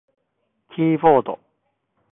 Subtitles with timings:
[0.75, 1.37] キーボード